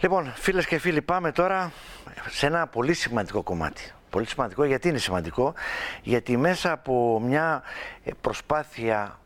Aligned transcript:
Λοιπόν, 0.00 0.32
φίλες 0.34 0.66
και 0.66 0.78
φίλοι, 0.78 1.02
πάμε 1.02 1.32
τώρα 1.32 1.72
σε 2.28 2.46
ένα 2.46 2.66
πολύ 2.66 2.94
σημαντικό 2.94 3.42
κομμάτι. 3.42 3.92
Πολύ 4.10 4.26
σημαντικό, 4.26 4.64
γιατί 4.64 4.88
είναι 4.88 4.98
σημαντικό, 4.98 5.54
γιατί 6.02 6.36
μέσα 6.36 6.72
από 6.72 7.20
μια 7.20 7.62
ε, 8.04 8.10
προσπάθεια 8.20 9.18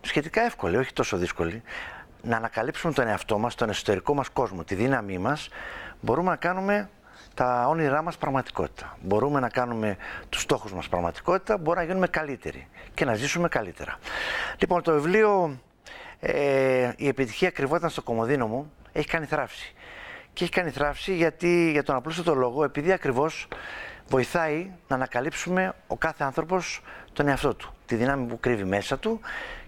σχετικά 0.00 0.40
εύκολη, 0.40 0.76
όχι 0.76 0.92
τόσο 0.92 1.16
δύσκολη, 1.16 1.62
να 2.22 2.36
ανακαλύψουμε 2.36 2.92
τον 2.92 3.06
εαυτό 3.06 3.38
μας, 3.38 3.54
τον 3.54 3.68
εσωτερικό 3.68 4.14
μας 4.14 4.28
κόσμο, 4.28 4.64
τη 4.64 4.74
δύναμή 4.74 5.18
μας, 5.18 5.48
μπορούμε 6.00 6.30
να 6.30 6.36
κάνουμε 6.36 6.90
τα 7.34 7.66
όνειρά 7.68 8.02
μας 8.02 8.16
πραγματικότητα. 8.16 8.96
Μπορούμε 9.02 9.40
να 9.40 9.48
κάνουμε 9.48 9.96
τους 10.28 10.40
στόχους 10.40 10.72
μας 10.72 10.88
πραγματικότητα, 10.88 11.58
μπορούμε 11.58 11.82
να 11.82 11.88
γίνουμε 11.88 12.06
καλύτεροι 12.06 12.68
και 12.94 13.04
να 13.04 13.14
ζήσουμε 13.14 13.48
καλύτερα. 13.48 13.98
Λοιπόν, 14.58 14.82
το 14.82 14.92
βιβλίο 14.92 15.58
ε, 16.20 16.92
«Η 16.96 17.08
επιτυχία 17.08 17.50
κρυβόταν 17.50 17.90
στο 17.90 18.02
κομμωδίνο 18.02 18.46
μου» 18.46 18.72
έχει 18.92 19.06
κάνει 19.06 19.26
θράψη. 19.26 19.74
Και 20.38 20.44
έχει 20.44 20.52
κάνει 20.52 20.70
θράψη 20.70 21.14
γιατί, 21.14 21.70
για 21.70 21.82
τον 21.82 21.96
απλούστατο 21.96 22.34
λόγο, 22.34 22.64
επειδή 22.64 22.92
ακριβώς 22.92 23.48
βοηθάει 24.08 24.70
να 24.88 24.96
ανακαλύψουμε 24.96 25.74
ο 25.86 25.96
κάθε 25.96 26.24
άνθρωπος 26.24 26.82
τον 27.12 27.28
εαυτό 27.28 27.54
του, 27.54 27.74
τη 27.86 27.94
δύναμη 27.94 28.26
που 28.26 28.40
κρύβει 28.40 28.64
μέσα 28.64 28.98
του 28.98 29.20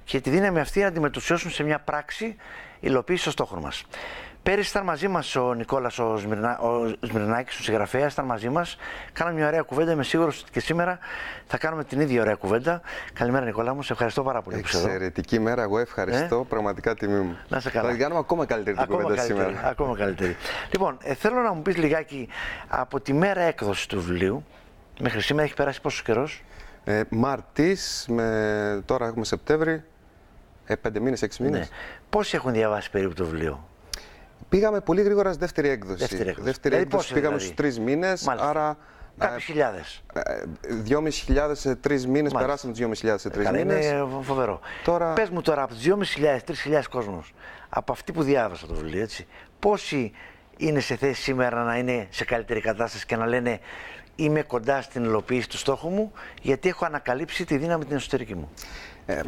και 0.04 0.20
τη 0.20 0.30
δύναμη 0.30 0.60
αυτή 0.60 0.80
να 0.80 0.86
αντιμετωπίσουν 0.86 1.50
σε 1.50 1.62
μια 1.62 1.78
πράξη 1.78 2.36
υλοποίησης 2.80 3.24
των 3.24 3.32
στόχων 3.32 3.58
μας. 3.58 3.84
Πέρυσι 4.50 4.70
ήταν 4.70 4.84
μαζί 4.84 5.08
μας 5.08 5.36
ο 5.36 5.54
Νικόλας 5.54 5.98
ο, 5.98 6.16
Σμυρνά, 6.16 6.58
ο 6.58 6.94
Σμυρνάκης, 7.00 7.58
ο 7.58 7.62
συγγραφέας, 7.62 8.12
ήταν 8.12 8.24
μαζί 8.24 8.48
μας. 8.48 8.76
Κάναμε 9.12 9.36
μια 9.36 9.46
ωραία 9.46 9.62
κουβέντα. 9.62 9.92
Είμαι 9.92 10.02
σίγουρος 10.02 10.40
ότι 10.40 10.50
και 10.50 10.60
σήμερα 10.60 10.98
θα 11.46 11.58
κάνουμε 11.58 11.84
την 11.84 12.00
ίδια 12.00 12.20
ωραία 12.20 12.34
κουβέντα. 12.34 12.80
Καλημέρα, 13.12 13.44
Νικόλα 13.44 13.74
μου. 13.74 13.82
Σε 13.82 13.92
ευχαριστώ 13.92 14.22
πάρα 14.22 14.42
πολύ 14.42 14.56
Εξαιρετική 14.58 15.38
μέρα. 15.38 15.62
Εγώ 15.62 15.78
ευχαριστώ. 15.78 16.40
Ε; 16.40 16.44
Πραγματικά 16.48 16.94
τιμή 16.94 17.20
μου. 17.20 17.36
Να 17.48 17.60
σε 17.60 17.70
καλά. 17.70 17.90
Θα 17.90 17.96
κάνουμε 17.96 18.18
ακόμα 18.18 18.46
καλύτερη 18.46 18.76
την 18.76 18.86
κουβέντα 18.86 19.14
καλύτερη, 19.14 19.38
σήμερα. 19.38 19.68
Ακόμα 19.68 19.96
καλύτερη. 19.96 20.36
λοιπόν, 20.72 20.98
ε, 21.02 21.14
θέλω 21.14 21.40
να 21.40 21.52
μου 21.52 21.62
πεις 21.62 21.76
λιγάκι 21.76 22.28
από 22.68 23.00
τη 23.00 23.12
μέρα 23.12 23.40
έκδοσης 23.40 23.86
του 23.86 24.00
βιβλίου 24.00 24.44
μέχρι 25.00 25.20
σήμερα 25.20 25.44
έχει 25.44 25.54
περάσει 25.54 25.80
πόσος 25.80 26.02
καιρός; 26.02 26.44
Ε, 26.84 27.02
Μάρτη, 27.08 27.76
με... 28.06 28.82
τώρα 28.84 29.06
έχουμε 29.06 29.24
Σεπτέμβρη. 29.24 29.82
Ε, 30.66 30.76
πέντε 30.76 31.00
μήνες, 31.00 31.22
έξι 31.22 31.42
μήνες. 31.42 31.60
Ναι. 31.60 31.76
Πόσοι 32.10 32.36
έχουν 32.36 32.52
διαβάσει 32.52 32.90
περίπου 32.90 33.14
το 33.14 33.24
βιβλίο; 33.24 33.68
Πήγαμε 34.48 34.80
πολύ 34.80 35.02
γρήγορα 35.02 35.30
στη 35.30 35.38
δεύτερη 35.38 35.68
έκδοση. 35.68 35.98
Δεύτερη 35.98 36.28
έκδοση. 36.28 36.44
Δεύτερη 36.44 36.74
δηλαδή, 36.74 36.94
έκδοση 36.94 37.12
πήγαμε 37.12 37.36
δηλαδή; 37.36 37.44
στους 37.44 37.56
τρεις 37.56 37.78
μήνες. 37.78 38.28
Άρα. 38.28 38.76
Κάποιε 39.18 39.38
χιλιάδες. 39.38 40.02
Δυόμιση 40.68 41.24
χιλιάδες 41.24 41.58
σε 41.58 41.74
τρεις 41.74 42.06
μήνες. 42.06 42.32
Περάσαμε 42.32 42.72
τους 42.72 42.98
χιλιάδες 42.98 43.20
σε 43.20 43.30
τρεις 43.30 43.50
μήνες. 43.50 43.86
Είναι 43.86 44.06
φοβερό. 44.22 44.60
Τώρα... 44.84 45.12
Πες 45.12 45.28
μου 45.28 45.42
τώρα 45.42 45.62
από 45.62 45.74
τους 45.74 45.84
2.500-3.000 46.16 46.82
κόσμος, 46.90 47.34
από 47.68 47.92
αυτοί 47.92 48.12
που 48.12 48.22
διάβασαν 48.22 48.68
το 48.68 48.74
βιβλίο, 48.74 49.02
έτσι, 49.02 49.26
πόσοι 49.58 50.12
είναι 50.56 50.80
σε 50.80 50.96
θέση 50.96 51.22
σήμερα 51.22 51.62
να 51.62 51.78
είναι 51.78 52.06
σε 52.10 52.24
καλύτερη 52.24 52.60
κατάσταση 52.60 53.06
και 53.06 53.16
να 53.16 53.26
λένε 53.26 53.60
Είμαι 54.20 54.42
κοντά 54.42 54.82
στην 54.82 55.04
υλοποίηση 55.04 55.48
του 55.48 55.56
στόχου 55.56 55.88
μου, 55.88 56.12
γιατί 56.42 56.68
έχω 56.68 56.84
ανακαλύψει 56.84 57.44
τη 57.44 57.56
δύναμη 57.56 57.84
την 57.84 57.96
εσωτερική 57.96 58.34
μου. 58.34 58.50
Ε, 59.06 59.12
ε, 59.12 59.22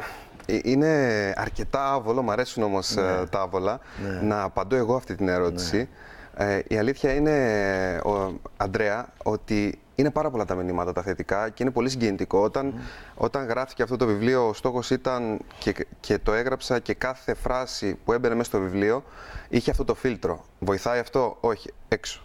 είναι 0.46 0.88
αρκετά 1.36 1.92
άβολο, 1.92 2.22
μου 2.22 2.30
αρέσουν 2.30 2.62
όμως 2.62 2.94
ναι. 2.94 3.02
Ε, 3.02 3.26
τα 3.26 3.40
άβολα, 3.40 3.80
ναι. 4.02 4.20
να 4.20 4.42
απαντώ 4.42 4.76
εγώ 4.76 4.94
αυτή 4.94 5.14
την 5.14 5.28
ερώτηση. 5.28 5.76
Ναι. 5.76 6.54
Ε, 6.54 6.62
η 6.68 6.78
αλήθεια 6.78 7.14
είναι, 7.14 8.00
ο 8.04 8.40
Αντρέα, 8.56 9.12
ότι 9.22 9.80
είναι 9.94 10.10
πάρα 10.10 10.30
πολλά 10.30 10.44
τα 10.44 10.54
μηνύματα 10.54 10.92
τα 10.92 11.02
θετικά 11.02 11.48
και 11.48 11.62
είναι 11.62 11.72
πολύ 11.72 11.88
συγκινητικό. 11.88 12.38
Όταν, 12.38 12.74
όταν 13.14 13.46
γράφτηκε 13.46 13.82
αυτό 13.82 13.96
το 13.96 14.06
βιβλίο, 14.06 14.48
ο 14.48 14.52
στόχος 14.52 14.90
ήταν 14.90 15.40
και, 15.58 15.86
και 16.00 16.18
το 16.18 16.32
έγραψα 16.32 16.78
και 16.78 16.94
κάθε 16.94 17.34
φράση 17.34 17.94
που 18.04 18.12
έμπαινε 18.12 18.34
μέσα 18.34 18.48
στο 18.48 18.58
βιβλίο 18.58 19.04
είχε 19.48 19.70
αυτό 19.70 19.84
το 19.84 19.94
φίλτρο. 19.94 20.44
Βοηθάει 20.58 20.98
αυτό, 20.98 21.36
όχι, 21.40 21.70
έξω. 21.88 22.22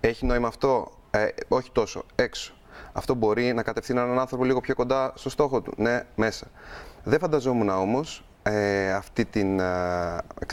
Έχει 0.00 0.26
νόημα 0.26 0.48
αυτό, 0.48 0.92
ε, 1.10 1.26
όχι 1.48 1.70
τόσο, 1.72 2.04
έξω. 2.14 2.55
Αυτό 2.92 3.14
μπορεί 3.14 3.52
να 3.52 3.62
κατευθύνει 3.62 4.00
έναν 4.00 4.18
άνθρωπο 4.18 4.44
λίγο 4.44 4.60
πιο 4.60 4.74
κοντά 4.74 5.12
στο 5.14 5.30
στόχο 5.30 5.60
του. 5.60 5.72
Ναι, 5.76 6.02
μέσα. 6.14 6.46
Δεν 7.04 7.18
φανταζόμουν 7.18 7.68
όμως 7.68 8.24
ε, 8.48 8.92
αυτή 8.92 9.24
την 9.24 9.60
ε, 9.60 9.64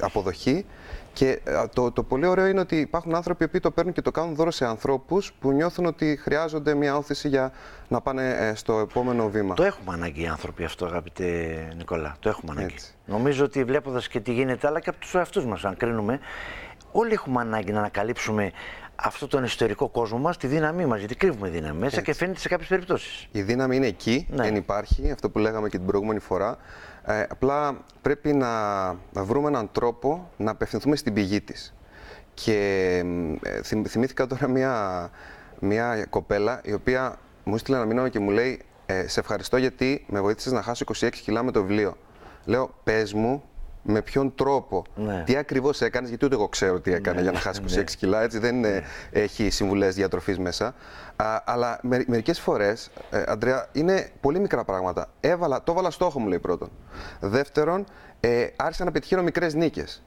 αποδοχή 0.01 0.65
και 1.13 1.39
ε, 1.43 1.63
το, 1.73 1.91
το 1.91 2.03
πολύ 2.03 2.25
ωραίο 2.25 2.45
είναι 2.45 2.59
ότι 2.59 2.75
υπάρχουν 2.75 3.15
άνθρωποι 3.15 3.47
που 3.47 3.59
το 3.59 3.71
παίρνουν 3.71 3.93
και 3.93 4.01
το 4.01 4.11
κάνουν 4.11 4.35
δώρο 4.35 4.51
σε 4.51 4.65
ανθρώπους 4.65 5.33
που 5.39 5.51
νιώθουν 5.51 5.85
ότι 5.85 6.19
χρειάζονται 6.21 6.73
μια 6.73 6.97
όθηση 6.97 7.27
για 7.27 7.51
να 7.87 8.01
πάνε 8.01 8.53
στο 8.55 8.79
επόμενο 8.79 9.29
βήμα. 9.29 9.55
Το 9.55 9.63
έχουμε 9.63 9.93
ανάγκη 9.93 10.21
οι 10.21 10.27
άνθρωποι 10.27 10.63
αυτό, 10.63 10.85
αγαπητέ 10.85 11.73
Νικόλα. 11.77 12.15
Το 12.19 12.29
έχουμε 12.29 12.51
ανάγκη. 12.51 12.75
Νομίζω 13.05 13.45
ότι 13.45 13.63
βλέποντας 13.63 14.07
και 14.07 14.19
τι 14.19 14.33
γίνεται, 14.33 14.67
αλλά 14.67 14.79
και 14.79 14.89
από 14.89 14.99
τους 14.99 15.13
εαυτούς 15.13 15.45
μας, 15.45 15.65
αν 15.65 15.77
κρίνουμε, 15.77 16.19
όλοι 16.91 17.13
έχουμε 17.13 17.41
ανάγκη 17.41 17.71
να 17.71 17.79
ανακαλύψουμε 17.79 18.51
αυτό 19.05 19.27
τον 19.27 19.43
εσωτερικό 19.43 19.89
κόσμο 19.89 20.17
μας, 20.17 20.37
τη 20.37 20.47
δύναμή 20.47 20.85
μας. 20.85 20.99
Γιατί 20.99 21.15
κρύβουμε 21.15 21.49
δύναμη 21.49 21.79
μέσα 21.79 22.01
και 22.01 22.13
φαίνεται 22.13 22.39
σε 22.39 22.47
κάποιες 22.47 22.69
περιπτώσεις. 22.69 23.27
Η 23.31 23.41
δύναμη 23.41 23.75
είναι 23.75 23.87
εκεί, 23.87 24.27
ναι. 24.29 24.43
δεν 24.43 24.55
υπάρχει, 24.55 25.11
αυτό 25.11 25.29
που 25.29 25.39
λέγαμε 25.39 25.69
και 25.69 25.77
την 25.77 25.85
προηγούμενη 25.85 26.19
φορά. 26.19 26.57
Ε, 27.05 27.25
απλά 27.29 27.77
πρέπει 28.01 28.33
να, 28.33 28.49
βρούμε 29.13 29.47
έναν 29.47 29.69
τρόπο 29.71 30.29
να 30.37 30.51
απευθυνθούμε 30.51 30.95
στην 30.95 31.13
πηγή 31.13 31.41
της. 31.41 31.73
Και 32.33 32.57
ε, 33.41 33.61
θυμήθηκα 33.63 34.27
τώρα 34.27 34.47
μια, 34.47 35.09
μια 35.59 36.05
κοπέλα 36.09 36.61
η 36.63 36.73
οποία 36.73 37.19
μου 37.43 37.55
έστειλε 37.55 37.77
ένα 37.77 37.85
μήνυμα 37.85 38.09
και 38.09 38.19
μου 38.19 38.29
λέει 38.29 38.61
ε, 38.85 39.07
Σε 39.07 39.19
ευχαριστώ 39.19 39.57
γιατί 39.57 40.05
με 40.07 40.21
βοήθησες 40.21 40.51
να 40.51 40.61
χάσω 40.61 40.85
26 40.99 41.09
κιλά 41.11 41.43
με 41.43 41.51
το 41.51 41.61
βιβλίο. 41.61 41.97
Λέω, 42.45 42.75
πες 42.83 43.13
μου 43.13 43.43
με 43.83 44.01
ποιον 44.01 44.35
τρόπο, 44.35 44.83
ναι. 44.95 45.23
τι 45.25 45.35
ακριβώς 45.35 45.81
έκανες, 45.81 46.09
γιατί 46.09 46.25
ούτε 46.25 46.35
εγώ 46.35 46.47
ξέρω 46.47 46.79
τι 46.79 46.93
έκανε 46.93 47.15
ναι, 47.15 47.21
για 47.21 47.31
να 47.31 47.39
χάσει 47.39 47.61
26 47.69 47.75
ναι. 47.75 47.83
κιλά. 47.83 48.21
Έτσι 48.21 48.39
δεν 48.39 48.59
ναι. 48.59 48.81
έχει 49.11 49.49
συμβουλές 49.49 49.95
διατροφής 49.95 50.39
μέσα. 50.39 50.75
Α, 51.15 51.41
αλλά 51.45 51.79
με, 51.81 52.03
μερικές 52.07 52.39
φορές, 52.39 52.89
ε, 53.09 53.23
Αντρέα, 53.27 53.67
είναι 53.71 54.09
πολύ 54.21 54.39
μικρά 54.39 54.63
πράγματα. 54.63 55.09
Έβαλα, 55.19 55.63
το 55.63 55.71
έβαλα 55.71 55.91
στόχο 55.91 56.19
μου, 56.19 56.27
λέει 56.27 56.39
πρώτον. 56.39 56.69
Δεύτερον, 57.19 57.85
ε, 58.19 58.47
άρχισα 58.55 58.83
να 58.83 58.91
πετυχαίνω 58.91 59.23
μικρές 59.23 59.53
νίκες. 59.53 60.03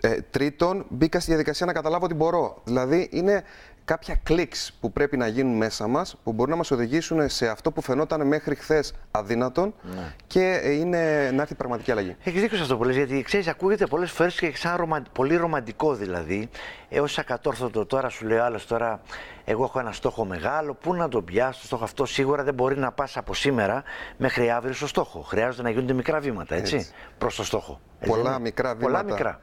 Ε, 0.00 0.20
τρίτον, 0.30 0.86
μπήκα 0.88 1.20
στη 1.20 1.30
διαδικασία 1.30 1.66
να 1.66 1.72
καταλάβω 1.72 2.04
ότι 2.04 2.14
μπορώ. 2.14 2.60
Δηλαδή, 2.64 3.08
είναι 3.12 3.44
κάποια 3.88 4.20
κλικς 4.22 4.72
που 4.80 4.92
πρέπει 4.92 5.16
να 5.16 5.26
γίνουν 5.26 5.56
μέσα 5.56 5.86
μας 5.86 6.16
που 6.24 6.32
μπορούν 6.32 6.50
να 6.50 6.56
μας 6.56 6.70
οδηγήσουν 6.70 7.28
σε 7.28 7.48
αυτό 7.48 7.72
που 7.72 7.82
φαινόταν 7.82 8.26
μέχρι 8.26 8.54
χθες 8.54 8.92
αδύνατον 9.10 9.74
ναι. 9.82 10.14
και 10.26 10.60
είναι 10.64 11.30
να 11.30 11.42
έρθει 11.42 11.54
πραγματική 11.54 11.90
αλλαγή. 11.90 12.16
Έχεις 12.24 12.40
δίκιο 12.40 12.56
σε 12.56 12.62
αυτό 12.62 12.76
που 12.76 12.84
λες, 12.84 12.96
γιατί 12.96 13.22
ξέρεις, 13.22 13.48
ακούγεται 13.48 13.86
πολλές 13.86 14.10
φορές 14.10 14.38
και 14.38 14.56
σαν 14.56 14.76
ρωμα... 14.76 15.02
πολύ 15.12 15.36
ρομαντικό 15.36 15.94
δηλαδή. 15.94 16.48
Έω 16.88 17.06
ακατόρθωτο 17.16 17.86
τώρα 17.86 18.08
σου 18.08 18.26
λέει 18.26 18.38
άλλος 18.38 18.66
τώρα, 18.66 19.00
εγώ 19.44 19.64
έχω 19.64 19.78
ένα 19.78 19.92
στόχο 19.92 20.24
μεγάλο. 20.24 20.74
Πού 20.74 20.94
να 20.94 21.08
τον 21.08 21.24
πιάσω 21.24 21.60
το 21.60 21.66
στόχο 21.66 21.84
αυτό, 21.84 22.06
σίγουρα 22.06 22.42
δεν 22.42 22.54
μπορεί 22.54 22.78
να 22.78 22.92
πας 22.92 23.16
από 23.16 23.34
σήμερα 23.34 23.82
μέχρι 24.16 24.50
αύριο 24.50 24.74
στο 24.74 24.86
στόχο. 24.86 25.20
Χρειάζεται 25.20 25.62
να 25.62 25.70
γίνονται 25.70 25.92
μικρά 25.92 26.20
βήματα, 26.20 26.54
έτσι, 26.54 26.76
έτσι. 26.76 26.92
προς 27.18 27.36
το 27.36 27.44
στόχο. 27.44 27.80
Πολλά 28.06 28.38
μικρά 28.38 28.74
βήματα. 28.74 28.84
Πολλά 28.84 29.04
μικρά. 29.04 29.40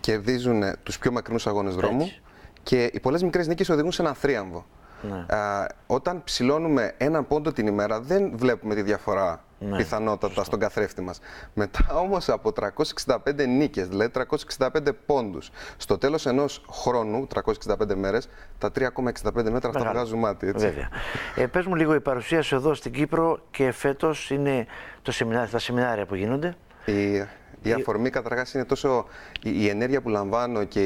Κερδίζουν 0.00 0.62
τους 0.82 0.98
πιο 0.98 1.12
μακρινούς 1.12 1.46
αγώνες 1.46 1.74
δρόμου. 1.74 2.12
Και 2.62 2.90
οι 2.92 3.00
πολλές 3.00 3.22
μικρές 3.22 3.46
νίκες 3.46 3.68
οδηγούν 3.68 3.92
σε 3.92 4.02
ένα 4.02 4.14
θρίαμβο. 4.14 4.66
Ναι. 5.02 5.36
Α, 5.36 5.66
όταν 5.86 6.24
ψηλώνουμε 6.24 6.94
έναν 6.96 7.26
πόντο 7.26 7.52
την 7.52 7.66
ημέρα, 7.66 8.00
δεν 8.00 8.32
βλέπουμε 8.34 8.74
τη 8.74 8.82
διαφορά 8.82 9.44
ναι, 9.58 9.76
πιθανότατα 9.76 10.44
στον 10.44 10.58
καθρέφτη 10.58 11.02
μας. 11.02 11.20
Μετά 11.54 11.86
όμως 11.94 12.28
από 12.28 12.52
365 12.52 13.46
νίκες, 13.48 13.88
δηλαδή 13.88 14.10
365 14.58 14.92
πόντους, 15.06 15.50
στο 15.76 15.98
τέλος 15.98 16.26
ενός 16.26 16.64
χρόνου, 16.70 17.26
365 17.26 17.94
μέρες, 17.94 18.28
τα 18.58 18.70
3,65 18.70 19.50
μέτρα 19.50 19.68
αυτά 19.68 19.90
βγάζουν 19.90 20.18
μάτι. 20.18 20.48
Έτσι. 20.48 20.66
Βέβαια. 20.66 20.88
Ε, 21.36 21.46
πες 21.46 21.66
μου 21.66 21.74
λίγο, 21.74 21.94
η 21.94 22.00
παρουσία 22.00 22.42
σου 22.42 22.54
εδώ 22.54 22.74
στην 22.74 22.92
Κύπρο 22.92 23.38
και 23.50 23.72
φέτος 23.72 24.30
είναι 24.30 24.66
το 25.02 25.12
σεμινάρι, 25.12 25.50
τα 25.50 25.58
σεμινάρια 25.58 26.06
που 26.06 26.14
γίνονται. 26.14 26.54
Η 26.84 27.26
η 27.62 27.72
αφορμή 27.72 28.10
καταρχάς 28.10 28.54
είναι 28.54 28.64
τόσο 28.64 29.06
η, 29.42 29.68
ενέργεια 29.68 30.00
που 30.00 30.08
λαμβάνω 30.08 30.64
και 30.64 30.80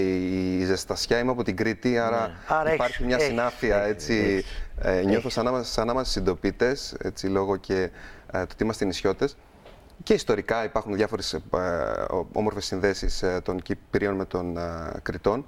η 0.59 0.65
ζεστασιά. 0.65 1.19
Είμαι 1.19 1.31
από 1.31 1.43
την 1.43 1.57
Κρήτη, 1.57 1.99
άρα, 1.99 2.31
ναι. 2.65 2.73
υπάρχει 2.73 3.05
μια 3.05 3.19
συνάφεια. 3.19 3.83
έτσι, 3.83 4.45
ε, 4.81 5.03
νιώθω 5.03 5.29
σαν 5.29 5.45
να, 5.45 5.63
σαν 5.63 5.87
να 5.87 5.93
είμαστε 5.93 6.13
συντοπίτες, 6.13 6.97
λόγω 7.23 7.57
και 7.57 7.91
ε, 8.33 8.39
του 8.39 8.49
ότι 8.53 8.63
είμαστε 8.65 8.85
νησιώτες. 8.85 9.37
Και 10.03 10.15
ιστορικά 10.15 10.65
υπάρχουν 10.65 10.95
διάφορες 10.95 11.33
ε, 11.33 11.41
όμορφες 12.33 12.65
συνδέσεις 12.65 13.23
ε, 13.23 13.41
των 13.43 13.63
Κυπρίων 13.63 14.15
με 14.15 14.25
των 14.25 14.57
ε, 14.57 14.93
Κρητών. 15.03 15.47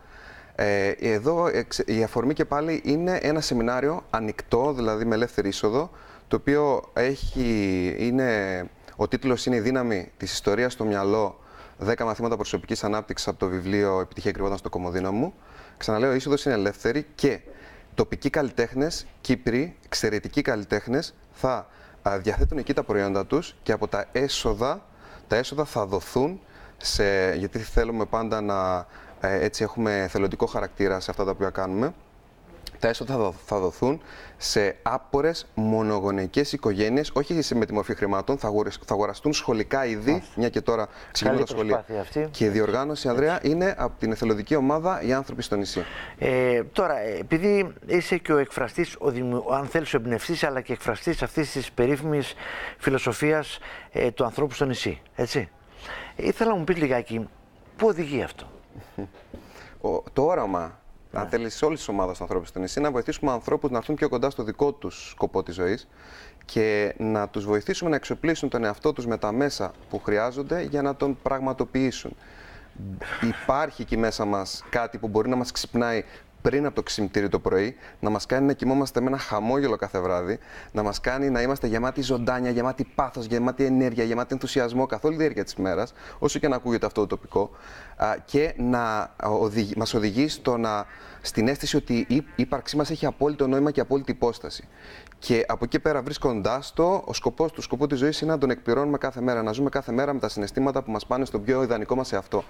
Ε, 0.54 0.88
εδώ 0.88 1.48
η 1.86 2.02
αφορμή 2.02 2.34
και 2.34 2.44
πάλι 2.44 2.80
είναι 2.84 3.18
ένα 3.22 3.40
σεμινάριο 3.40 4.02
ανοιχτό, 4.10 4.72
δηλαδή 4.72 5.04
με 5.04 5.14
ελεύθερη 5.14 5.48
είσοδο, 5.48 5.90
το 6.28 6.36
οποίο 6.36 6.90
έχει, 6.92 7.94
είναι 7.98 8.64
ο 9.00 9.08
τίτλος 9.08 9.46
είναι 9.46 9.56
Η 9.56 9.60
δύναμη 9.60 10.12
της 10.16 10.32
ιστορίας 10.32 10.72
στο 10.72 10.84
μυαλό. 10.84 11.40
10 11.86 12.04
μαθήματα 12.04 12.36
προσωπικής 12.36 12.84
ανάπτυξης 12.84 13.28
από 13.28 13.38
το 13.38 13.46
βιβλίο 13.46 14.00
Επιτυχία 14.00 14.32
κρυβόταν 14.32 14.58
στο 14.58 14.68
κομμωδίνο 14.68 15.12
μου. 15.12 15.34
Ξαναλέω, 15.76 16.12
η 16.12 16.16
είσοδος 16.16 16.44
είναι 16.44 16.54
ελεύθερη 16.54 17.06
και 17.14 17.40
τοπικοί 17.94 18.30
καλλιτέχνες, 18.30 19.06
Κύπροι, 19.20 19.76
εξαιρετικοί 19.84 20.42
καλλιτέχνες, 20.42 21.14
θα 21.32 21.68
διαθέτουν 22.18 22.58
εκεί 22.58 22.72
τα 22.72 22.82
προϊόντα 22.82 23.26
τους 23.26 23.56
και 23.62 23.72
από 23.72 23.88
τα 23.88 24.06
έσοδα, 24.12 24.86
τα 25.28 25.36
έσοδα 25.36 25.64
θα 25.64 25.86
δοθούν 25.86 26.40
σε, 26.76 27.34
γιατί 27.34 27.58
θέλουμε 27.58 28.04
πάντα 28.04 28.40
να 28.40 28.86
ε, 29.20 29.44
έτσι 29.44 29.62
έχουμε 29.62 30.06
θελοντικό 30.10 30.46
χαρακτήρα 30.46 31.00
σε 31.00 31.10
αυτά 31.10 31.24
τα 31.24 31.30
οποία 31.30 31.50
κάνουμε 31.50 31.94
τα 32.78 32.88
έσοδα 32.88 33.32
θα 33.46 33.58
δοθούν 33.58 34.00
σε 34.36 34.76
άπορες 34.82 35.46
μονογονεϊκές 35.54 36.52
οικογένειες, 36.52 37.10
όχι 37.14 37.54
με 37.54 37.66
τη 37.66 37.72
μορφή 37.72 37.94
χρημάτων, 37.94 38.38
θα 38.38 38.52
αγοραστούν 38.88 39.32
σχολικά 39.32 39.86
είδη, 39.86 40.22
μια 40.36 40.48
και 40.48 40.60
τώρα 40.60 40.88
ξεκινούν 41.10 41.40
τα 41.40 41.46
σχολεία. 41.46 41.84
Και 42.30 42.44
η 42.44 42.48
διοργάνωση, 42.48 43.08
Ανδρέα, 43.08 43.38
είναι 43.42 43.74
από 43.78 43.98
την 43.98 44.12
εθελοντική 44.12 44.56
ομάδα 44.56 45.02
Οι 45.02 45.12
άνθρωποι 45.12 45.42
στο 45.42 45.56
νησί. 45.56 45.84
Ε, 46.18 46.62
τώρα, 46.64 46.98
επειδή 46.98 47.72
είσαι 47.86 48.16
και 48.16 48.32
ο 48.32 48.38
εκφραστής, 48.38 48.96
αν 49.52 49.66
θέλεις, 49.66 49.94
ο 49.94 49.96
εμπνευστής, 49.96 50.44
αλλά 50.44 50.60
και 50.60 50.72
εκφραστής 50.72 51.22
αυτής 51.22 51.50
της 51.50 51.72
περίφημης 51.72 52.34
φιλοσοφίας 52.78 53.58
ε, 53.92 54.10
του 54.10 54.24
ανθρώπου 54.24 54.54
στο 54.54 54.64
νησί. 54.64 55.00
Έτσι. 55.14 55.48
Ήθελα 56.16 56.50
να 56.50 56.56
μου 56.56 56.64
πεις 56.64 56.76
λιγάκι, 56.76 57.28
πού 57.76 57.86
οδηγεί 57.86 58.22
αυτό; 58.22 58.46
το 60.12 60.22
όραμα 60.22 60.78
αν 61.12 61.22
ναι. 61.22 61.28
θέλεις, 61.28 61.62
όλη 61.62 61.76
της 61.76 61.88
ομάδας 61.88 62.16
του 62.16 62.22
ανθρώπου 62.22 62.44
στο 62.44 62.58
νησί, 62.58 62.80
να 62.80 62.90
βοηθήσουμε 62.90 63.30
ανθρώπους 63.30 63.70
να 63.70 63.76
έρθουν 63.76 63.94
πιο 63.94 64.08
κοντά 64.08 64.30
στο 64.30 64.42
δικό 64.42 64.72
τους 64.72 65.08
σκοπό 65.10 65.42
της 65.42 65.54
ζωής 65.54 65.88
και 66.44 66.94
να 66.98 67.28
τους 67.28 67.44
βοηθήσουμε 67.44 67.90
να 67.90 67.96
εξοπλίσουν 67.96 68.48
τον 68.48 68.64
εαυτό 68.64 68.92
τους 68.92 69.06
με 69.06 69.16
τα 69.16 69.32
μέσα 69.32 69.72
που 69.90 69.98
χρειάζονται 69.98 70.62
για 70.62 70.82
να 70.82 70.96
τον 70.96 71.18
πραγματοποιήσουν. 71.22 72.16
Υπάρχει 73.20 73.82
εκεί 73.82 73.96
μέσα 73.96 74.24
μας 74.24 74.64
κάτι 74.70 74.98
που 74.98 75.08
μπορεί 75.08 75.28
να 75.28 75.36
μας 75.36 75.52
ξυπνάει 75.52 76.04
πριν 76.42 76.66
από 76.66 76.74
το 76.74 76.82
ξυπνητήρι 76.82 77.28
το 77.28 77.38
πρωί, 77.38 77.76
να 78.00 78.10
μας 78.10 78.26
κάνει 78.26 78.46
να 78.46 78.52
κοιμόμαστε 78.52 79.00
με 79.00 79.06
ένα 79.06 79.18
χαμόγελο 79.18 79.76
κάθε 79.76 80.00
βράδυ, 80.00 80.38
να 80.72 80.82
μας 80.82 81.00
κάνει 81.00 81.30
να 81.30 81.42
είμαστε 81.42 81.66
γεμάτοι 81.66 82.02
ζωντάνια, 82.02 82.50
γεμάτοι 82.50 82.84
πάθος, 82.94 83.24
γεμάτοι 83.24 83.64
ενέργεια, 83.64 84.04
γεμάτοι 84.04 84.34
ενθουσιασμό 84.34 84.86
καθ' 84.86 85.04
όλη 85.04 85.16
τη 85.16 85.20
διάρκεια 85.20 85.44
της 85.44 85.54
μέρας, 85.54 85.92
όσο 86.18 86.38
και 86.38 86.48
να 86.48 86.56
ακούγεται 86.56 86.86
αυτό 86.86 87.00
το 87.00 87.06
τοπικό, 87.06 87.50
και 88.24 88.54
να 88.56 89.14
οδηγεί, 89.22 89.72
μας 89.76 89.94
οδηγεί 89.94 90.28
στο 90.28 90.56
να, 90.56 90.86
στην 91.20 91.48
αίσθηση 91.48 91.76
ότι 91.76 92.06
η 92.08 92.26
ύπαρξή 92.36 92.76
μας 92.76 92.90
έχει 92.90 93.06
απόλυτο 93.06 93.46
νόημα 93.46 93.70
και 93.70 93.80
απόλυτη 93.80 94.10
υπόσταση. 94.10 94.68
Και 95.18 95.44
από 95.48 95.64
εκεί 95.64 95.78
πέρα, 95.78 96.02
βρίσκοντάς 96.02 96.72
το, 96.72 97.02
ο 97.04 97.12
σκοπός 97.12 97.52
του 97.52 97.62
σκοπού 97.62 97.86
της 97.86 97.98
ζωής 97.98 98.20
είναι 98.20 98.30
να 98.30 98.38
τον 98.38 98.50
εκπληρώνουμε 98.50 98.98
κάθε 98.98 99.20
μέρα, 99.20 99.42
να 99.42 99.52
ζούμε 99.52 99.68
κάθε 99.68 99.92
μέρα 99.92 100.12
με 100.12 100.18
τα 100.18 100.28
συναισθήματα 100.28 100.82
που 100.82 100.90
μας 100.90 101.06
πάνε 101.06 101.24
στο 101.24 101.40
πιο 101.40 101.62
ιδανικό 101.62 101.94
μας 101.94 102.12
εαυτό. 102.12 102.44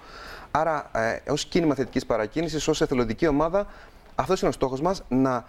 Άρα, 0.51 0.89
ε, 0.93 1.31
ως 1.31 1.45
κίνημα 1.45 1.75
θετικής 1.75 2.05
παρακίνησης, 2.05 2.67
ως 2.67 2.81
εθελοντική 2.81 3.27
ομάδα, 3.27 3.67
αυτός 4.15 4.39
είναι 4.39 4.49
ο 4.49 4.53
στόχος 4.53 4.81
μας, 4.81 5.03
να 5.07 5.45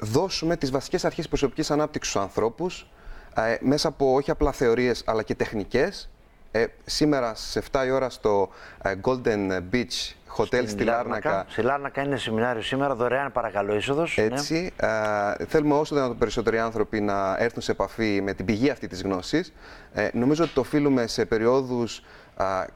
δώσουμε 0.00 0.56
τις 0.56 0.70
βασικές 0.70 1.04
αρχές 1.04 1.28
προσωπικής 1.28 1.70
ανάπτυξης 1.70 2.12
στους 2.12 2.22
ανθρώπους 2.22 2.86
ε, 3.34 3.56
μέσα 3.60 3.88
από 3.88 4.14
όχι 4.14 4.30
απλά 4.30 4.52
θεωρίες 4.52 5.02
αλλά 5.06 5.22
και 5.22 5.34
τεχνικές. 5.34 6.10
Ε, 6.54 6.66
σήμερα 6.84 7.34
στι 7.34 7.62
7 7.72 7.86
η 7.86 7.90
ώρα 7.90 8.10
στο 8.10 8.48
ε, 8.82 8.94
Golden 9.02 9.60
Beach 9.72 10.14
Hotel 10.36 10.64
στη 10.66 10.84
Λάρνακα. 10.84 11.44
Στη 11.48 11.62
Λάρνακα 11.62 12.02
είναι 12.02 12.16
σεμινάριο 12.16 12.62
σήμερα, 12.62 12.94
δωρεάν 12.94 13.32
παρακαλώ 13.32 13.74
είσοδος. 13.74 14.16
Ναι. 14.16 14.24
Έτσι. 14.24 14.72
Ναι. 14.80 15.46
θέλουμε 15.46 15.74
όσο 15.74 15.94
δυνατόν 15.94 16.18
περισσότεροι 16.18 16.58
άνθρωποι 16.58 17.00
να 17.00 17.36
έρθουν 17.38 17.62
σε 17.62 17.72
επαφή 17.72 18.20
με 18.22 18.32
την 18.32 18.44
πηγή 18.44 18.70
αυτή 18.70 18.86
της 18.86 19.02
γνώσης. 19.02 19.52
Ε, 19.92 20.08
νομίζω 20.12 20.44
ότι 20.44 20.52
το 20.52 20.60
οφείλουμε 20.60 21.06
σε 21.06 21.24
περιόδους 21.24 22.02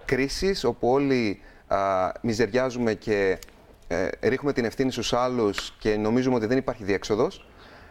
κρίσης 0.04 0.64
όπου 0.64 0.88
όλοι 0.88 1.40
α, 1.66 2.10
μιζεριάζουμε 2.20 2.94
και 2.94 3.38
ε, 3.88 4.08
ρίχνουμε 4.20 4.52
την 4.52 4.64
ευθύνη 4.64 4.92
στους 4.92 5.12
άλλους 5.12 5.74
και 5.78 5.96
νομίζουμε 5.96 6.36
ότι 6.36 6.46
δεν 6.46 6.58
υπάρχει 6.58 6.84
διέξοδος, 6.84 7.46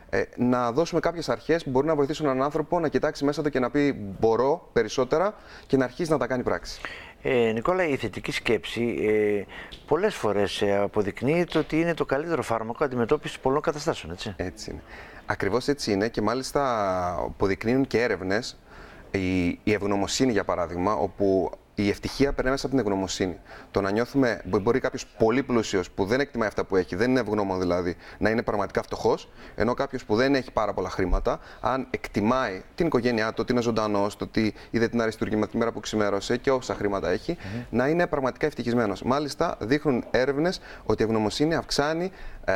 ε, 0.10 0.24
να 0.36 0.72
δώσουμε 0.72 1.00
κάποιες 1.00 1.30
αρχές 1.30 1.63
που 1.63 1.69
μπορεί 1.69 1.88
να 1.88 1.96
βοηθήσουν 1.96 2.25
έναν 2.25 2.44
άνθρωπο 2.44 2.80
να 2.80 2.88
κοιτάξει 2.88 3.25
μέσα 3.25 3.42
του 3.44 3.50
και 3.50 3.60
να 3.60 3.69
πει 3.69 3.94
μπορώ 4.19 4.69
περισσότερα 4.74 5.34
και 5.68 5.78
να 5.78 5.84
αρχίσει 5.84 6.12
να 6.12 6.18
τα 6.18 6.28
κάνει 6.28 6.44
πράξη. 6.44 6.81
Ε, 7.22 7.52
Νικόλα, 7.52 7.88
η 7.88 7.96
θετική 7.96 8.31
σκέψη 8.31 8.96
ε, 9.02 9.44
πολλές 9.88 10.16
φορές 10.16 10.62
ε, 10.62 10.78
αποδεικνύεται 10.78 11.57
ότι 11.57 11.80
είναι 11.80 11.94
το 11.94 12.06
καλύτερο 12.06 12.42
φάρμακο 12.42 12.84
αντιμετώπισης 12.84 13.40
πολλών 13.40 13.62
καταστάσεων, 13.62 14.12
έτσι. 14.13 14.34
Έτσι 14.38 14.72
είναι. 14.72 14.81
Ακριβώς 15.25 15.68
έτσι 15.68 15.92
είναι 15.92 16.10
και 16.10 16.22
μάλιστα 16.22 17.13
αποδεικνύουν 17.13 17.88
και 17.88 18.01
έρευνες 18.01 18.58
η, 19.12 19.46
η 19.48 19.74
ευγνωμοσύνη, 19.74 20.31
για 20.31 20.44
παράδειγμα, 20.44 20.94
όπου 20.94 21.51
η 21.75 21.89
ευτυχία 21.89 22.33
περνάει 22.33 22.51
μέσα 22.54 22.66
από 22.66 22.75
την 22.75 22.86
ευγνωμοσύνη. 22.86 23.39
Το 23.72 23.81
να 23.81 23.92
νιώθουμε, 23.92 24.42
μπορεί 24.45 24.80
κάποιος 24.80 25.06
πολύ 25.18 25.44
πλούσιος 25.44 25.92
που 25.92 26.06
δεν 26.06 26.19
εκτιμάει 26.19 26.48
αυτά 26.48 26.63
που 26.63 26.75
έχει, 26.75 26.95
δεν 26.95 27.10
είναι 27.10 27.19
ευγνώμων 27.19 27.60
δηλαδή, 27.60 27.95
να 28.18 28.30
είναι 28.30 28.42
πραγματικά 28.42 28.81
φτωχός, 28.83 29.30
ενώ 29.56 29.74
κάποιος 29.74 30.06
που 30.06 30.16
δεν 30.16 30.36
έχει 30.36 30.51
πάρα 30.51 30.74
πολλά 30.74 30.89
χρήματα, 30.89 31.39
αν 31.62 31.88
εκτιμάει 31.89 32.63
την 32.75 32.86
οικογένειά 32.86 33.27
του, 33.27 33.38
ότι 33.39 33.51
είναι 33.51 33.62
ζωντανός, 33.62 34.16
το 34.16 34.24
ότι 34.24 34.54
είδε 34.69 34.88
την 34.88 35.01
αριστούργημα 35.01 35.48
τη 35.48 35.57
μέρα 35.57 35.72
που 35.72 35.80
ξημέρωσε 35.80 36.38
και 36.38 36.51
όσα 36.51 36.74
χρήματα 36.74 37.10
έχει, 37.10 37.38
να 37.69 37.88
είναι 37.88 38.07
πραγματικά 38.07 38.45
ευτυχισμένος. 38.45 39.04
Μάλιστα, 39.04 39.57
δείχνουν 39.60 40.04
έρευνες 40.12 40.60
ότι 40.86 41.01
η 41.01 41.06
ευγνωμοσύνη 41.06 41.56
αυξάνει 41.56 42.12
ε, 42.45 42.54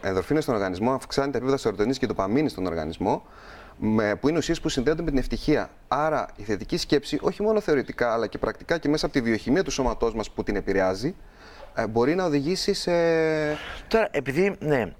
ενδορφίνε 0.00 0.40
στον 0.40 0.54
οργανισμό, 0.54 0.92
αυξάνει 0.92 1.30
τα 1.30 1.36
επίπεδα 1.36 1.56
σερωτονή 1.56 1.94
και 1.94 2.06
παμίνη 2.06 2.48
στον 2.48 2.66
οργανισμό 2.66 3.22
που 4.20 4.28
είναι 4.28 4.38
ουσίες 4.38 4.60
που 4.60 4.68
συνδέονται 4.68 5.02
με 5.02 5.10
την 5.10 5.18
ευτυχία. 5.18 5.70
Άρα 5.88 6.28
η 6.36 6.42
θετική 6.42 6.76
σκέψη, 6.76 7.18
όχι 7.20 7.42
μόνο 7.42 7.60
θεωρητικά, 7.60 8.12
αλλά 8.12 8.26
και 8.26 8.38
πρακτικά 8.38 8.78
και 8.78 8.88
μέσα 8.88 9.06
από 9.06 9.14
τη 9.14 9.20
βιοχημία 9.20 9.64
του 9.64 9.70
σώματός 9.70 10.14
μας 10.14 10.30
που 10.30 10.42
την 10.42 10.56
επηρεάζει, 10.56 11.14
ε, 11.74 11.86
μπορεί 11.86 12.14
να 12.14 12.24
οδηγήσει 12.24 12.74
σε. 12.74 12.92
Τώρα, 13.88 14.08
επειδή. 14.10 14.56
Ναι, 14.58 14.92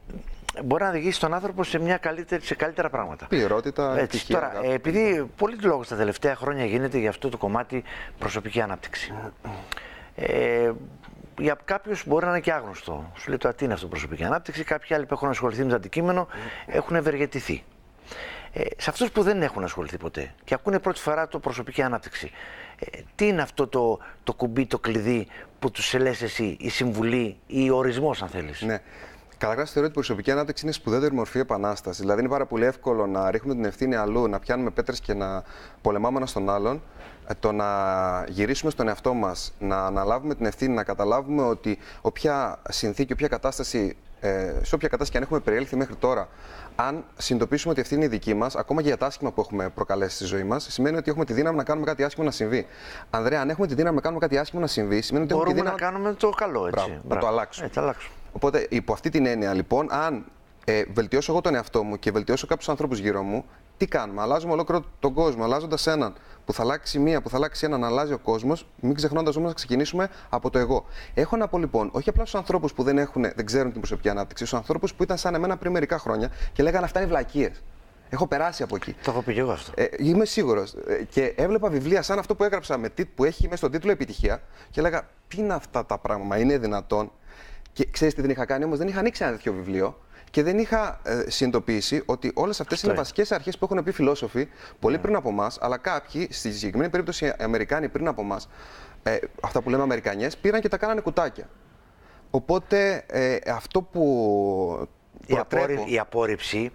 μπορεί 0.64 0.82
να 0.82 0.88
οδηγήσει 0.88 1.20
τον 1.20 1.34
άνθρωπο 1.34 1.64
σε, 1.64 1.78
μια 1.78 1.96
καλύτερη, 1.96 2.44
σε 2.44 2.54
καλύτερα 2.54 2.90
πράγματα. 2.90 3.26
Πληρότητα, 3.26 3.98
ευτυχία. 3.98 4.34
Τώρα, 4.34 4.50
αγάπη. 4.50 4.68
επειδή 4.68 5.30
πολύ 5.36 5.56
λόγο 5.62 5.84
τα 5.84 5.96
τελευταία 5.96 6.36
χρόνια 6.36 6.64
γίνεται 6.64 6.98
για 6.98 7.08
αυτό 7.08 7.28
το 7.28 7.36
κομμάτι 7.36 7.84
προσωπική 8.18 8.60
ανάπτυξη. 8.60 9.12
Ε, 10.14 10.70
για 11.38 11.58
κάποιους 11.64 12.06
μπορεί 12.06 12.24
να 12.24 12.30
είναι 12.30 12.40
και 12.40 12.52
άγνωστο. 12.52 13.12
Σου 13.16 13.28
λέει 13.28 13.38
τώρα 13.38 13.54
τι 13.54 13.64
είναι 13.64 13.74
αυτό 13.74 13.86
προσωπική 13.86 14.24
ανάπτυξη; 14.24 14.64
Κάποιοι 14.64 14.94
άλλοι 14.94 15.06
που 15.06 15.14
έχουν 15.14 15.28
ασχοληθεί 15.28 15.62
με 15.62 15.68
το 15.68 15.74
αντικείμενο 15.74 16.28
έχουν 16.66 16.96
ευεργετηθεί. 16.96 17.64
Ε, 18.58 18.64
σε 18.76 18.90
αυτούς 18.90 19.10
που 19.10 19.22
δεν 19.22 19.42
έχουν 19.42 19.64
ασχοληθεί 19.64 19.96
ποτέ 19.96 20.34
και 20.44 20.54
ακούνε 20.54 20.78
πρώτη 20.78 21.00
φορά 21.00 21.28
το 21.28 21.38
προσωπική 21.38 21.82
ανάπτυξη, 21.82 22.30
ε, 22.78 22.98
τι 23.14 23.26
είναι 23.26 23.42
αυτό 23.42 23.66
το, 23.66 23.98
το 24.24 24.32
κουμπί, 24.32 24.66
το 24.66 24.78
κλειδί 24.78 25.26
που 25.58 25.70
τους 25.70 25.94
λες 25.94 26.22
εσύ, 26.22 26.56
η 26.60 26.68
συμβουλή 26.68 27.36
ή 27.46 27.70
ο 27.70 27.76
ορισμός 27.76 28.22
αν 28.22 28.28
θέλεις; 28.28 28.62
Ναι. 28.62 28.80
Καταρχάς, 29.38 29.70
θεωρώ 29.70 29.88
ότι 29.88 29.98
η 29.98 30.00
προσωπική 30.00 30.30
ανάπτυξη 30.30 30.64
είναι 30.64 30.72
σπουδαίτερη 30.72 31.14
μορφή 31.14 31.38
επανάστασης. 31.38 32.00
Δηλαδή, 32.00 32.20
είναι 32.20 32.28
πάρα 32.28 32.46
πολύ 32.46 32.64
εύκολο 32.64 33.06
να 33.06 33.30
ρίχνουμε 33.30 33.54
την 33.54 33.64
ευθύνη 33.64 33.94
αλλού, 33.94 34.28
να 34.28 34.38
πιάνουμε 34.38 34.70
πέτρες 34.70 35.00
και 35.00 35.14
να 35.14 35.42
πολεμάμε 35.82 36.16
ένα 36.16 36.26
στον 36.26 36.50
άλλον. 36.50 36.82
Ε, 37.28 37.34
το 37.40 37.52
να 37.52 37.66
γυρίσουμε 38.28 38.70
στον 38.70 38.88
εαυτό 38.88 39.14
μας, 39.14 39.52
να 39.58 39.86
αναλάβουμε 39.86 40.34
την 40.34 40.46
ευθύνη, 40.46 40.74
να 40.74 40.84
καταλάβουμε 40.84 41.42
ότι 41.42 41.78
όποια 42.00 42.58
συνθήκη, 42.68 43.12
όποια 43.12 43.28
κατάσταση, 43.28 43.96
ε, 44.20 44.52
σε 44.62 44.74
όποια 44.74 44.88
κατάσταση 44.88 45.10
και 45.10 45.16
αν 45.16 45.22
έχουμε 45.22 45.40
περιέλθει 45.40 45.76
μέχρι 45.76 45.94
τώρα, 45.94 46.28
αν 46.76 47.04
συνειδητοποιήσουμε 47.16 47.72
ότι 47.72 47.80
αυτή 47.80 47.94
είναι 47.94 48.04
η 48.04 48.08
δική 48.08 48.34
μας, 48.34 48.56
ακόμα 48.56 48.80
και 48.82 48.88
για 48.88 48.96
τα 48.96 49.06
άσχημα 49.06 49.30
που 49.32 49.40
έχουμε 49.40 49.68
προκαλέσει 49.68 50.14
στη 50.14 50.24
ζωή 50.24 50.42
μας, 50.44 50.66
σημαίνει 50.70 50.96
ότι 50.96 51.10
έχουμε 51.10 51.24
τη 51.24 51.32
δύναμη 51.32 51.56
να 51.56 51.64
κάνουμε 51.64 51.86
κάτι 51.86 52.04
άσχημο 52.04 52.24
να 52.26 52.30
συμβεί. 52.32 52.66
Ανδρέα, 53.10 53.40
αν 53.40 53.50
έχουμε 53.50 53.66
τη 53.66 53.74
δύναμη 53.74 53.96
να 53.96 54.02
κάνουμε 54.02 54.20
κάτι 54.20 54.38
άσχημο 54.38 54.60
να 54.60 54.66
συμβεί, 54.66 55.00
σημαίνει 55.00 55.24
ότι 55.24 55.34
Μπορούμε 55.34 55.60
έχουμε 55.60 55.70
τη 55.70 55.76
δύναμη. 55.76 55.94
να 55.94 55.98
κάνουμε 55.98 56.18
το 56.18 56.30
καλό, 56.30 56.66
έτσι. 56.66 56.84
Μπράβο, 56.84 57.00
να 57.08 57.16
το 57.20 57.26
αλλάξουμε. 57.26 57.66
Έτσι, 57.66 57.78
αλλάξουμε. 57.80 58.14
Οπότε, 58.32 58.66
υπό 58.70 58.92
αυτή 58.92 59.08
την 59.08 59.26
έννοια, 59.26 59.54
λοιπόν, 59.54 59.86
αν 59.90 60.24
ε, 60.64 60.84
βελτιώσω 60.92 61.32
εγώ 61.32 61.40
τον 61.40 61.54
εαυτό 61.54 61.82
μου 61.82 61.98
και 61.98 62.10
βελτιώσω 62.10 62.46
κάποιους 62.46 62.68
ανθρώπους 62.68 62.98
γύρω 62.98 63.22
μου, 63.22 63.44
τι 63.76 63.86
κάνουμε; 63.86 64.20
Αλλάζουμε 64.22 64.52
ολόκληρο 64.52 64.84
τον 65.00 65.12
κόσμο. 65.12 65.44
Αλλάζοντας 65.44 65.86
έναν 65.86 66.14
που 66.44 66.52
θα 66.52 66.62
αλλάξει 66.62 66.98
μία, 66.98 67.22
που 67.22 67.28
θα 67.28 67.36
αλλάξει 67.36 67.66
έναν, 67.66 67.84
αλλάζει 67.84 68.12
ο 68.12 68.18
κόσμος, 68.18 68.66
μην 68.80 68.94
ξεχνώντας 68.94 69.36
όμως 69.36 69.48
να 69.48 69.54
ξεκινήσουμε 69.54 70.08
από 70.28 70.50
το 70.50 70.58
εγώ. 70.58 70.84
Έχω 71.14 71.36
να 71.36 71.48
πω 71.48 71.58
λοιπόν, 71.58 71.88
όχι 71.92 72.08
απλά 72.08 72.24
στους 72.24 72.40
ανθρώπους 72.40 72.72
που 72.72 72.82
δεν, 72.82 72.98
έχουν, 72.98 73.22
δεν 73.22 73.46
ξέρουν 73.46 73.70
την 73.70 73.80
προσωπική 73.80 74.08
ανάπτυξη, 74.08 74.44
στους 74.46 74.58
ανθρώπους 74.58 74.94
που 74.94 75.02
ήταν 75.02 75.16
σαν 75.18 75.34
εμένα 75.34 75.56
πριν 75.56 75.72
μερικά 75.72 75.98
χρόνια 75.98 76.30
και 76.52 76.62
λέγανε 76.62 76.84
Αυτά 76.84 77.00
είναι 77.00 77.08
βλακίες. 77.08 77.62
Έχω 78.08 78.26
περάσει 78.26 78.62
από 78.62 78.76
εκεί. 78.76 78.92
Το 78.92 79.10
έχω 79.10 79.22
πει 79.22 79.34
και 79.34 79.40
εγώ 79.40 79.50
αυτό. 79.50 79.72
Ε, 79.74 79.86
είμαι 79.98 80.24
σίγουρος. 80.24 80.74
Ε, 80.74 81.04
και 81.10 81.34
έβλεπα 81.36 81.68
βιβλία 81.68 82.02
σαν 82.02 82.18
αυτό 82.18 82.34
που 82.34 82.44
έγραψα 82.44 82.78
με, 82.78 82.88
που 83.14 83.24
έχει 83.24 83.44
μέσα 83.44 83.56
στον 83.56 83.70
τίτλο 83.70 83.90
Επιτυχία 83.90 84.42
και 84.70 84.80
έλεγα 84.80 85.08
Τι 85.28 85.40
είναι 85.40 85.54
αυτά 85.54 85.86
τα 85.86 85.98
πράγματα, 85.98 86.38
είναι 86.40 86.58
δυνατόν. 86.58 87.10
Και 87.76 87.86
ξέρεις 87.90 88.14
τι 88.14 88.20
δεν 88.20 88.30
είχα 88.30 88.44
κάνει 88.44 88.64
όμως, 88.64 88.78
δεν 88.78 88.88
είχα 88.88 88.98
ανοίξει 88.98 89.24
ένα 89.24 89.32
τέτοιο 89.32 89.52
βιβλίο 89.52 89.98
και 90.30 90.42
δεν 90.42 90.58
είχα 90.58 91.00
ε, 91.02 91.30
συνειδητοποιήσει 91.30 92.02
ότι 92.06 92.32
όλες 92.34 92.60
αυτές 92.60 92.82
είναι 92.82 92.92
βασικές 92.92 93.32
αρχές 93.32 93.58
που 93.58 93.68
έχουν 93.70 93.84
πει 93.84 93.90
φιλόσοφοι 93.92 94.48
πολύ 94.80 94.96
yeah. 94.98 95.02
πριν 95.02 95.16
από 95.16 95.28
εμά, 95.28 95.50
αλλά 95.60 95.76
κάποιοι, 95.76 96.28
στη 96.30 96.52
συγκεκριμένη 96.52 96.90
περίπτωση 96.90 97.26
οι 97.26 97.32
Αμερικάνοι 97.38 97.88
πριν 97.88 98.08
από 98.08 98.20
εμά, 98.20 98.40
ε, 99.02 99.18
αυτά 99.40 99.62
που 99.62 99.70
λέμε 99.70 99.82
Αμερικανιές, 99.82 100.36
πήραν 100.36 100.60
και 100.60 100.68
τα 100.68 100.76
κάνανε 100.76 101.00
κουτάκια. 101.00 101.48
Οπότε 102.30 103.04
ε, 103.06 103.38
αυτό 103.46 103.82
που. 103.82 104.88
Η, 105.26 105.34
απόρρι, 105.36 105.84
η 105.86 105.98
απόρριψη 105.98 106.70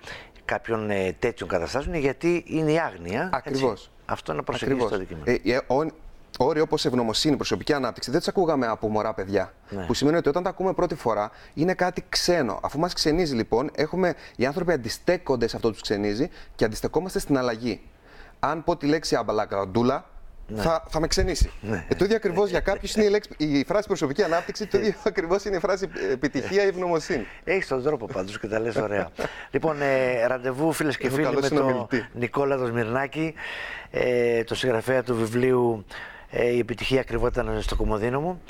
κάποιων 0.46 0.90
ε, 0.90 1.16
τέτοιων 1.20 1.50
καταστάσεων 1.50 1.94
είναι 1.94 2.04
γιατί 2.04 2.44
είναι 2.48 2.72
η 2.72 2.80
άγνοια. 2.80 3.30
Ακριβώς. 3.34 3.92
Αυτό 4.06 4.34
είναι 4.34 4.42
προσεγγίσει 4.42 4.88
το 4.88 4.96
αντικείμενο. 4.96 5.92
Ε, 6.40 6.44
ε 6.44 6.48
όροι 6.48 6.60
όπως 6.60 6.86
ευγνωμοσύνη, 6.86 7.36
προσωπική 7.36 7.74
ανάπτυξη, 7.74 8.12
δεν 8.12 8.20
τι 8.20 8.26
ακούγαμε 8.30 8.68
από 8.68 8.90
μωρά 8.90 9.14
παιδιά. 9.14 9.54
Ναι. 9.70 9.86
Που 9.86 9.94
σημαίνει 9.94 10.18
ότι 10.18 10.30
όταν 10.30 10.44
τα 10.44 10.50
ακούμε 10.50 10.74
πρώτη 10.74 10.96
φορά 10.96 11.32
είναι 11.54 11.74
κάτι 11.74 12.06
ξένο. 12.10 12.60
Αφού 12.64 12.80
μας 12.80 12.94
ξενίζει 12.94 13.36
λοιπόν, 13.36 13.70
έχουμε, 13.76 14.14
οι 14.36 14.46
άνθρωποι 14.46 14.72
αντιστέκονται 14.72 15.48
σε 15.48 15.56
αυτό 15.56 15.68
που 15.68 15.74
τους 15.74 15.84
ξενίζει 15.84 16.30
και 16.56 16.66
αντιστεκόμαστε 16.66 17.20
στην 17.20 17.38
αλλαγή. 17.38 17.82
Αν 18.40 18.64
πω 18.64 18.76
τη 18.76 18.86
λέξη 18.86 19.16
αμπαλακραντούλα, 19.16 20.06
ναι. 20.48 20.62
θα, 20.62 20.84
θα 20.90 21.00
με 21.00 21.08
ξενήσει. 21.08 21.52
Ναι. 21.62 21.86
Ε, 21.88 21.96
το 21.96 22.04
ίδιο 22.04 22.16
ακριβώς 22.16 22.50
για 22.50 22.60
κάποιους 22.60 22.96
είναι 22.96 23.06
η, 23.06 23.10
λέξη, 23.10 23.30
η 23.38 23.64
φράση 23.68 23.88
προσωπική 23.88 24.24
ανάπτυξη, 24.24 24.68
το 24.68 24.78
ίδιο 24.78 24.94
ακριβώς 25.04 25.46
είναι 25.46 25.56
η 25.56 25.60
φράση 25.60 25.90
επιτυχία 26.12 26.64
ή 26.64 26.68
ευγνωμοσύνη. 26.68 27.26
Έχεις 27.44 27.68
τον 27.68 27.84
τρόπο 27.84 28.06
πάντως 28.06 28.40
και 28.40 28.48
τα 28.48 28.60
λες 28.60 28.76
ωραία. 28.76 29.10
λοιπόν, 29.54 29.82
ε, 29.82 30.26
ραντεβού 30.26 30.72
φίλες 30.72 30.98
και 30.98 31.10
φίλοι 31.10 31.36
με 31.42 31.50
τον 31.50 31.88
Νικόλα 32.14 32.58
Δοσμυρνάκη, 32.58 33.34
ε, 33.92 34.44
το 34.44 34.56
συγγραφέα 34.56 35.04
του 35.04 35.16
βιβλίου 35.16 35.86
ε, 35.86 36.21
η 36.32 36.60
επιτυχία 36.60 37.00
ακριβόταν 37.00 37.62
στο 37.62 37.76
Κομοδίνο 37.76 38.20
μου. 38.20 38.42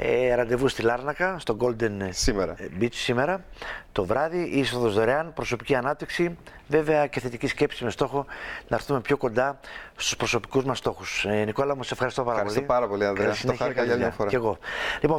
Ε, 0.00 0.34
ραντεβού 0.34 0.68
στη 0.68 0.82
Λάρνακα, 0.82 1.38
στο 1.38 1.56
Golden 1.60 2.08
σήμερα. 2.10 2.56
Beach 2.80 2.92
σήμερα, 2.92 3.44
το 3.92 4.04
βράδυ. 4.04 4.42
Είσοδος 4.42 4.94
δωρεάν, 4.94 5.32
προσωπική 5.32 5.74
ανάπτυξη, 5.74 6.36
βέβαια 6.68 7.06
και 7.06 7.20
θετική 7.20 7.46
σκέψη 7.46 7.84
με 7.84 7.90
στόχο 7.90 8.26
να 8.68 8.76
έρθουμε 8.76 9.00
πιο 9.00 9.16
κοντά 9.16 9.60
στους 9.96 10.16
προσωπικούς 10.16 10.64
μας 10.64 10.78
στόχους. 10.78 11.24
Ε, 11.24 11.44
Νικόλα 11.44 11.76
μου, 11.76 11.82
σε 11.82 11.92
ευχαριστώ 11.94 12.22
πάρα 12.24 12.36
ευχαριστώ 12.36 12.60
πολύ. 12.60 12.80
Ευχαριστώ 12.82 12.96
πάρα 12.96 13.14
πολύ, 13.14 13.32
Ανδρέα. 13.32 13.52
Το 13.52 13.62
χάρηκα 13.62 13.84
για 13.84 13.96
μια 13.96 14.10
φορά. 14.10 14.28
Και 14.28 14.36
εγώ. 14.36 14.58
Λοιπόν, 15.00 15.18